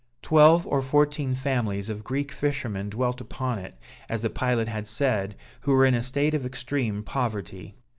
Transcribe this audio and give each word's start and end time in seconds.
Twelve 0.23 0.65
or 0.65 0.81
fourteen 0.81 1.35
families 1.35 1.87
of 1.87 2.03
Greek 2.03 2.31
fishermen 2.31 2.89
dwelt 2.89 3.21
upon 3.21 3.59
it, 3.59 3.75
as 4.09 4.23
the 4.23 4.31
pilot 4.31 4.67
had 4.67 4.87
said, 4.87 5.35
who 5.59 5.73
were 5.73 5.85
in 5.85 5.93
a 5.93 6.01
state 6.01 6.33
of 6.33 6.43
extreme 6.43 7.03
poverty. 7.03 7.75